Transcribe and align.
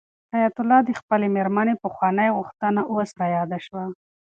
حیات 0.33 0.55
الله 0.61 0.79
ته 0.85 0.91
د 0.95 0.97
خپلې 1.01 1.27
مېرمنې 1.35 1.73
پخوانۍ 1.83 2.29
غوښتنه 2.37 2.81
اوس 2.91 3.09
رایاده 3.21 3.59
شوه. 3.65 3.83